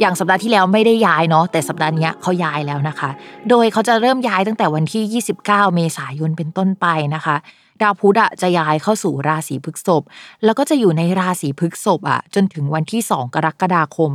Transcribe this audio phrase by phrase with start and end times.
[0.00, 3.10] อย่างสัปดาห์ที่แล้วไม่ได้ย้ายเนาะแต่สัปดาห์นี้เขาย้ายแล้วนะคะ
[3.50, 7.36] โดยเขาจะเริ่มย้ายตั้งแต่วันที่ 29 เมษายนเป็นต้นไปนะคะ
[7.82, 10.02] ดาวพุธอะจะย้ายเข้าสู่ราศีพฤษภ
[10.44, 14.10] แล้วก็จะอยู่ในราศีพฤษภอะจนถึงวันที่ 2 กรกฎาคม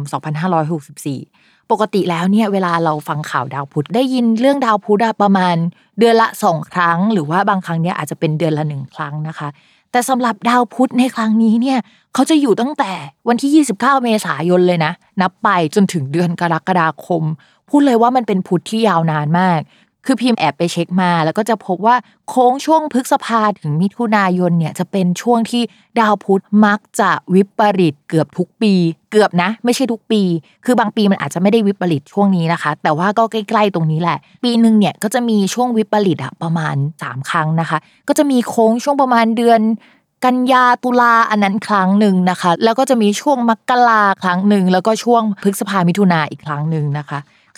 [0.83, 5.55] 2564 ปกติแล้วเนี่ยเวลาเราฟังข่าวดาวพุธได้ยินเรื่องดาวพุธประมาณ
[5.99, 9.49] เดือนละสองครั้ง หรือว่าบางครั้งเนี่ยอาจจะเป็นเดือนละหนึ่งครั้งนะคะ
[9.91, 11.79] แต่สำหรับดาวพุธในครั้งนี้เนี่ย
[12.13, 12.91] เขาจะอยู่ตั้งแต่
[13.27, 17.23] วันที่ 29 เมษายนเลยนะ นับไปจนถึงเดือนกรกฎาคม
[17.69, 19.59] พูดเลยว่ามันเป็นพุธที่ยาวนานมาก
[20.05, 21.95] คือพิมพ์แอบไปเช็คมา แล้วก็จะพบว่า
[22.29, 25.61] โค้งช่วงพฤษภาถึงมิถุนายนเนี่ยจะเป็นช่วงที่
[25.99, 28.73] ดาวพุธมักจะวิปริตเกือบทุกปี
[29.11, 30.21] เกือบนะ ไม่ใช่ทุกปี
[30.65, 37.77] คือบางปีมันอาจจะไม่ได้วิปริตช่วงนี้นะคะ แต่ว่าก็ใกล้ๆตรงนี้แหละ ปีหนึ่งเนี่ยก็จะมีช่วงวิปริตอะประมาณ 3 ครั้งนะคะ
[38.07, 39.61] ก็จะมีโค้งช่วงประมาณเดือน
[40.25, 47.19] กันยาตุลาอันนั้นครั้งหนึ่งนะคะ แล้วก็จะมีช่วงมกราครั้งหนึ่งแล้วก็ช่วงพฤษภามิถุนาอีกครั้งหนึ่งนะคะ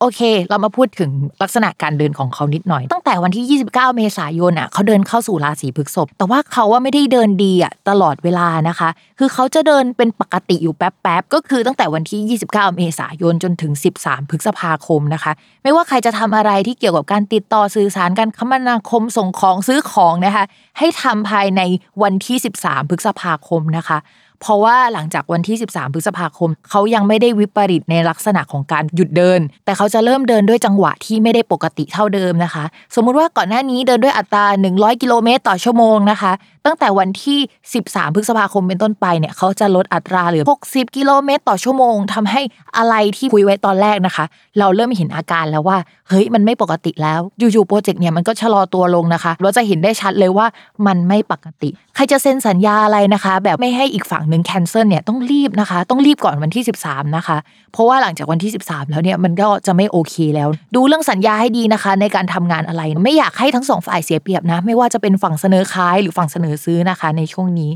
[0.00, 1.10] โอเค เรามาพูดถึง
[1.42, 8.88] ลักษณะการเดินของเขานิดหน่อย ตั้งแต่วันที่ 29 เมษายนอะเขาเดินเข้าสู่ราศีพฤษภแต่ว่าเขาว่าไม่ได้เดินดีอะตลอดเวลานะคะ
[9.18, 15.32] คือเขาจะเดินเป็นปกติอยู่แป๊บๆก็คือตั้งแต่วันที่ 29 เมษายนจนถึง 13 พฤษภาคมนะคะ
[15.62, 20.44] ไม่ว่าใครจะทำอะไรที่เกี่ยวกับการติดต่อสื่อสารการคมนาคมส่งของซื้อของนะคะ
[20.78, 21.60] ให้ทำภายใน
[22.02, 23.98] วันที่ 13 พฤษภาคมนะคะ
[24.44, 34.44] เพราะว่าหลังจากวันที่ 13 พฤษภาคม เขายังไม่ได้วิปริตในลักษณะของการหยุดเดิน แต่เขาจะเริ่มเดินด้วยจังหวะที่ไม่ได้ปกติเท่าเดิมนะคะ สมมุติว่าก่อนหน้านี้เดินด้วยอัตรา
[34.74, 36.32] 100 กิโลเมตรต่อชั่วโมงนะคะ
[36.66, 37.38] ตั้งแต่วันที่
[37.76, 42.40] 13 พฤษภาคมเป็นต้นไปเนี่ยเขาจะลดอัตราเหลือ 60 กิโลเมตรต่อชั่วโมงทำให้
[42.76, 44.24] อะไรที่คุยไว้ตอนแรกนะคะ
[44.58, 50.46] เราเริ่มเห็นอาการแล้วว่า เฮ้ยมันไม่ปกติแล้ว อยู่ๆโปรเจกต์เนี่ยมันก็ชะลอตัวลงนะคะ เราจะเห็นได้ชัดเลยว่า
[50.86, 57.36] มันไม่ปกติ ใครจะเซ็นสัญญาอะไรนะคะ แบบไม่ให้อีกฝั่งหนึ่ง cancel เนี่ยต้องรีบนะคะ ต้องรีบก่อนวันที่ 13 นะคะ
[57.72, 67.72] เพราะว่าหลังจากวันที่ 13 แล้วเนี่ยมันก็จะไม่โอเคแล้ว ดูเรื่องสัญญาให้ดีนะคะ ในการทำงานอะไร ไม่อยากให้ทั้งสองฝ่ายเสียเปรียบนะ ไม่ว่าจะเป็นฝั่งเสนอขายหรือฝั่งเสนอซื้อนะคะ ในช่วงนี้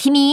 [0.00, 0.32] ทีนี้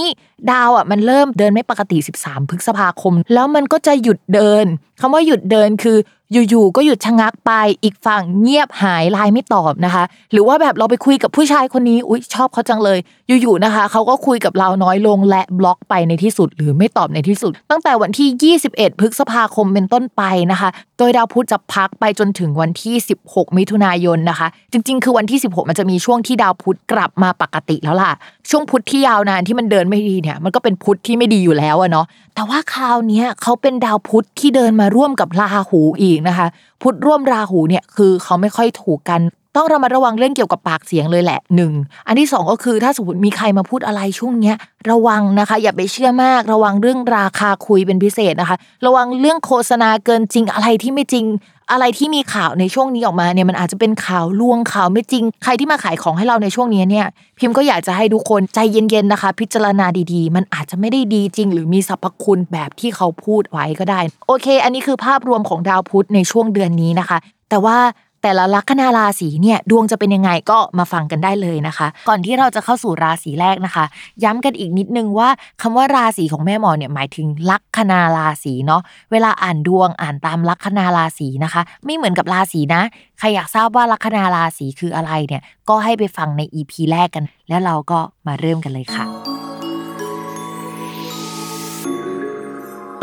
[0.52, 4.66] ดาวอะมันเริ่มเดินไม่ปกติ 13 พฤษภาคม แล้วมันก็จะหยุดเดิน
[5.00, 5.97] คำว่าหยุดเดินคือ
[6.31, 7.51] อยู่ๆก็หยุดชะงักไป
[7.83, 12.99] อีกฝั่งเงียบหายไลน์ไม่ตอบนะคะ หรือว่าแบบเราไปคุยกับผู้ชายคนนี้อุ้ยชอบเขาจังเลย
[13.41, 20.21] อยู่ๆนะคะเขาก็คุยกับเราน้อยลงและบล็อกไปในที่สุด หรือไม่ตอบในที่สุด ตั้งแต่วันที่ 21 พฤษภาคมเป็นต้นไป
[20.51, 22.95] นะคะ โดยดาวพุธจะพักไปจนถึงวันที่
[23.25, 28.11] 16 มิถุนายนนะคะ จริง ๆ คือวันที่ 16 มันจะมีช่วงที่ดาวพุธกลับมาปกติแล้วล่ะ
[28.49, 32.05] ช่วงพุธที่ยาวนานที่มันเดินไม่ดีเนี่ยมันก็เป็นพุธที่ไม่ดีอยู่แล้วอะเนาะ
[32.35, 36.47] แต่ว่าคราวนี้เขาเป็นดาวพุธที่เดินมาร่วมกับราหูอีกนะคะ
[36.81, 39.22] พุธร่วมราหูเนี่ยคือเขาไม่ค่อยถูกกัน
[39.57, 41.71] ต้องระมัดระวังเรื่องเกี่ยวกับปากเสียงเลยแหละหนึ่ง
[42.07, 44.55] อันที่สองก็คือถ้าสมมติมีใครมาพูดอะไรช่วงเนี้ย
[44.91, 51.25] ระวังนะคะ อย่าไปเชื่อมากระวังเรื่องราคาคุยเป็นพิเศษนะคะ ระวังเรื่องโฆษณาเกินจริงอะไรที่ไม่จริง
[51.71, 57.05] อะไรที่มีข่าวในช่วงนี้ออกมาเนี่ยมันอาจจะเป็นข่าวลวงข่าวไม่จริง ใครที่มาขายของให้เราในช่วงนี้เนี่ย
[57.39, 67.17] พิมพ์ก็อยากจะให้ทุกคนใจเย็นๆนะคะ พิจารณาดีๆ มันอาจจะไม่ได้ดีจริง หรือมีสรรพคุณแบบที่เขาพูดไว้ก็ได้ โอเค อันนี้คือภาพรวมของดาวพุธในช่วงเดือนนี้นะคะ
[67.49, 67.77] แต่ว่า
[68.23, 73.85] แต่ละลัคนาราศีเนี่ยดวงจะเป็นยังไงก็มาฟังกันได้เลยนะคะ ก่อนที่เราจะเข้าสู่ราศีแรกนะคะ
[74.23, 75.29] ย้ำกันอีกนิดนึงว่า
[75.61, 78.81] คำว่าราศีของแม่หมอเนี่ยหมายถึงลัคนาราศีเนาะ
[79.11, 82.81] เวลาอ่านดวงอ่านตามลัคนาราศีนะคะ ไม่เหมือนกับราศีนะ
[83.19, 89.05] ใครอยากทราบว่าลัคนาราศีคืออะไรเนี่ยก็ให้ไปฟังใน EP แรกกัน แล้วเราก็มาเริ่มกันเลยค่ะ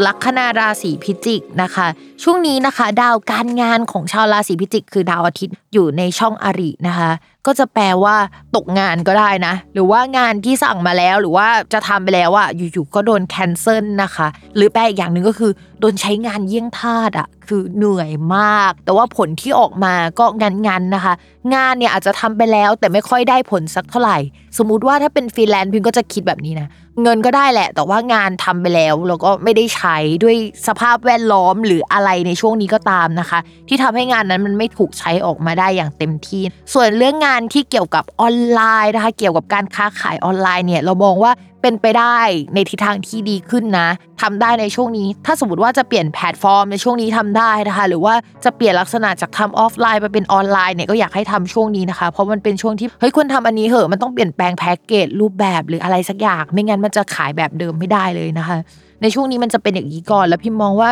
[0.06, 1.86] ลัคนาราศีพิจิกนะคะ
[2.26, 7.10] ช่วงนี้นะคะ ดาวการงานของชาวราศีพิจิก คือดาวอาทิตย์อยู่ในช่องอรินะคะ
[7.46, 8.16] ก็จะแปลว่า
[8.56, 14.26] ตกงานก็ได้นะ หรือว่างานที่สั่งมาแล้วหรือว่าจะทำไปแล้วอะอยู่ๆก็โดนแคนเซิลนะคะ
[14.56, 20.24] หรือแปลอีกอย่างหนึ่งก็คือ โดนใช้งานเยี่ยงทาสอะคือเหนื่อยมาก แต่ว่าผลที่ออกมาก็
[20.66, 21.14] งันๆนะคะ
[21.54, 24.18] งานเนี่ยอาจจะทำไปแล้วแต่ไม่ค่อยได้ผลสักเท่าไหร่
[24.58, 26.68] สมมุติว่าถ้าเป็นฟรีแลนซ์พิมก็จะคิดแบบนี้นะ
[27.02, 30.36] เงินก็ได้แหละ แต่ว่างานทำไปแล้วแล้วก็ไม่ได้ใช้ด้วย
[30.66, 33.38] สภาพแวดล้อมหรืออะไรในช่วงนี้ก็ตามนะคะ
[33.68, 36.42] ที่ทำให้งานนั้นมันไม่ถูกใช้ออกมาได้อย่างเต็มที่
[36.74, 41.32] ส่วนเรื่องงานที่เกี่ยวกับออนไลน์นะคะ เกี่ยวกับการค้าขายออนไลน์เนี่ยเรามองว่า
[41.62, 42.18] เป็นไปได้
[42.54, 43.88] ในทิศทางที่ดีขึ้นนะ
[44.22, 48.14] ทำได้ในช่วงนี้ ถ้าสมมติว่าจะเปลี่ยนแพลตฟอร์มในช่วงนี้ทำได้นะคะ หรือว่า
[48.44, 58.56] จะเปลี่ยนลักษณะจากทำออฟไลน์ไปเป็นออนไลน์เนี่ยก็อยากให้ทำช่วงนี้นะคะ เพราะมันเป็นช่วงที่เฮ้ยควรทำอันนี้เหอะมันต้องเปลี่ยนแปลงแพ็กเกจรูปแบบหรืออะไรสักอย่าง ไม่งั้นมันจะขายแบบเดิมไม่ได้เลยนะคะ
[59.02, 60.90] ในช่วงนี้มันจะเป็นอย่างนี้ก่อนแล้วพิมมองว่า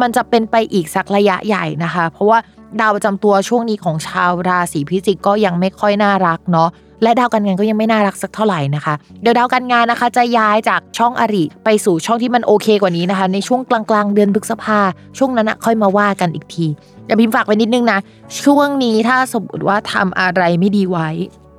[0.00, 2.38] มันจะเป็นไปอีกสักระยะใหญ่นะคะ เพราะว่า
[2.80, 6.68] ดาวประจำตัวช่วงนี้ของชาวราศีพิจิกก็ยังไม่ค่อยน่ารักเนาะ
[7.02, 14.80] และดาวการงานก็ยังไม่น่ารักสักเท่าไหร่นะคะเดี๋ยวดาวการงานนะคะ จะย้ายจากช่องอริไปสู่ช่องที่มันโอเคกว่านี้นะคะ ในช่วงกลางๆเดือนพฤษภา
[15.18, 16.66] ช่วงนั้นนะค่อยมาว่ากันอีกที
[17.06, 17.98] แต่พิมฝากไว้นิดนึงนะ
[18.42, 21.08] ช่วงนี้ถ้าสมมติว่าทำอะไรไม่ดีไว้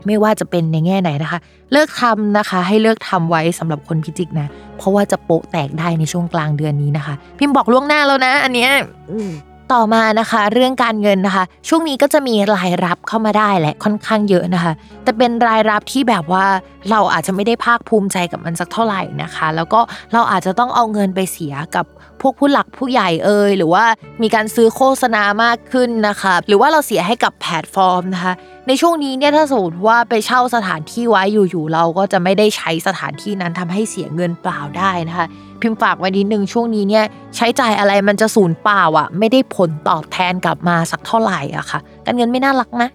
[0.05, 1.39] ไม่ว่าจะเป็นในแง่ไหนนะคะ
[1.71, 4.47] เลิกทำนะคะ ให้เลิกทำไว้สำหรับคนพิจิกนะ
[4.77, 8.71] เพราะว่าจะโปะแตกได้ในช่วงกลางเดือนนี้นะคะ พิมพ์บอกล่วงหน้าแล้วนะ อันเนี้ย
[9.73, 14.73] ต่อมานะคะ เรื่องการเงินนะคะ ช่วงนี้ก็จะมีรายรับเข้ามาได้แหละค่อนข้างเยอะนะคะ
[15.03, 16.45] แต่เป็นรายรับที่แบบว่า
[16.91, 19.79] เราอาจจะไม่ได้ภาคภูมิใจกับมันสักเท่าไหร่นะคะ แล้วก็
[20.13, 21.85] เราอาจจะต้องเอาเงินไปเสียกับ
[22.23, 23.85] พวกผู้หลักผู้ใหญ่เอ่ยหรือว่า
[24.21, 28.33] มีการซื้อโฆษณามากขึ้นนะคะ หรือว่าเราเสียให้กับแพลตฟอร์มนะคะ
[28.67, 35.25] ในช่วงนี้เนี่ยถ้าสมมติว่าไปเช่าสถานที่ไว้อยู่ๆเราก็จะไม่ได้ใช้สถานที่นั้นทำให้เสียเงินเปล่าได้นะคะ
[35.61, 37.05] พิมพ์ฝากไว้นิดนึงช่วงนี้เนี่ย
[37.35, 42.89] ใช้จ่ายอะไรมันจะสูญเปล่าอะไม่ได้ผลตอบแทนกลับมาสักเท่าไหร่อะค่ะ การเงินไม่น่ารักนะ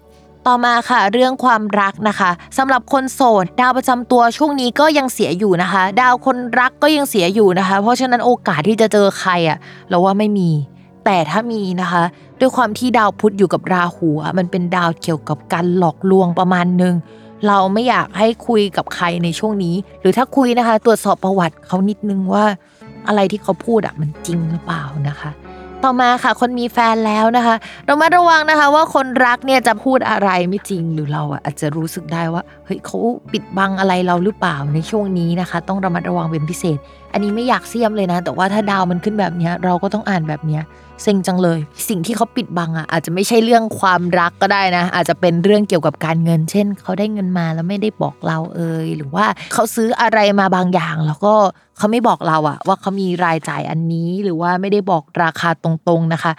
[0.47, 9.57] ต่อมาค่ะเรื่องความรักนะคะสำหรับคนโสดดาวประจำตัวช่วงนี้ก็ยังเสียอยู่นะคะ ดาวคนรักก็ยังเสียอยู่นะคะ เพราะฉะนั้นโอกาสที่จะเจอใครอะ
[9.89, 10.49] เราว่าไม่มี
[11.05, 12.03] แต่ถ้ามีนะคะ
[12.39, 16.95] ด้วยความที่ดาวพุธอยู่กับราหูอะมันเป็นดาวเกี่ยวกับการหลอกลวงประมาณนึง
[17.47, 22.45] เราไม่อยากให้คุยกับใครในช่วงนี้ หรือถ้าคุยนะคะ ตรวจสอบประวัติเขานิดนึงว่า
[23.07, 25.29] อะไรที่เขาพูดอะมันจริงหรือเปล่านะคะ
[25.85, 27.55] ต่อมาค่ะ คนมีแฟนแล้วนะคะ
[27.85, 32.97] เรามาระวังนะคะ ว่าคนรักเนี่ยจะพูดอะไรไม่จริงหรือเราอะอาจจะรู้สึกได้ว่าเฮ้ยเขา
[33.31, 36.77] ปิดบังอะไรเราหรือเปล่าในช่วงนี้นะคะ ต้องระมัดระวังเป็นพิเศษ
[37.13, 40.63] อันนี้ไม่อยากเสียมเลยนะ แต่ว่าถ้าดาวมันขึ้นแบบนี้เราก็ต้องอ่านแบบเนี้ย
[41.03, 41.59] เซ็งจังเลย
[41.89, 51.33] สิ่งที่เขาปิดบังอะอาจจะไม่ใช่เรื่องความรักก็ได้นะ อาจจะเป็นเรื่องเกี่ยวกับการเงิน เช่น เขาได้เงินมาแล้วไม่ได้บอกเราเอยหรือว่าเขาซื้ออะไรมาบางอย่าง แล้วก็
[51.77, 56.33] เขาไม่บอกเราอะ ว่าเขามีรายจ่ายอันนี้หรือว่าไม่ได้บอกราคาตรงๆนะคะ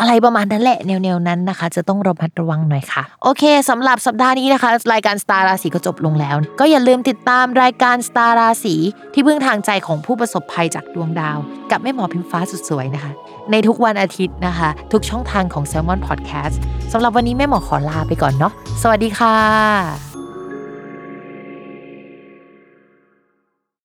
[0.00, 8.74] อะไรประมาณนั้นแหละแนวๆนั้นนะคะ จะต้องระมัดระวังหน่อยค่ะ โอเคสำหรับสัปดาห์นี้นะคะ รายการสตาร์ราศีก็จบลงแล้ว ก็อย่าลืมติดตามรายการสตาร์ราศี
[9.14, 11.38] ที่พึ่งทางใจของผู้ประสบภัยจากดวงดาว
[11.70, 13.12] กับแม่หมอพิมฟ้าสุดสวยนะคะ
[13.50, 16.56] ในทุกวันอาทิตย์นะคะ ทุกช่องทางของ s ซ l m o n Podcast
[16.92, 20.09] สำหรับวันนี้แม่หมอขอลาไปก่อนเนาะสวัสดีค่ะ